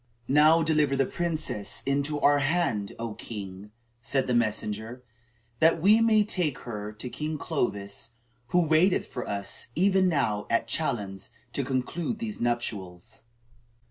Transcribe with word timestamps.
"Now 0.27 0.63
deliver 0.63 0.95
the 0.95 1.05
princess 1.05 1.83
into 1.85 2.19
our 2.21 2.39
hand, 2.39 2.93
O 2.97 3.13
king," 3.13 3.69
said 4.01 4.25
the 4.25 4.33
messenger, 4.33 5.03
"that 5.59 5.79
we 5.79 6.01
may 6.01 6.23
take 6.23 6.57
her 6.61 6.91
to 6.93 7.07
King 7.07 7.37
Clovis, 7.37 8.13
who 8.47 8.65
waiteth 8.65 9.05
for 9.05 9.29
us 9.29 9.67
even 9.75 10.09
now 10.09 10.47
at 10.49 10.67
Chalons 10.67 11.29
to 11.53 11.63
conclude 11.63 12.17
these 12.17 12.41
nuptials." 12.41 13.25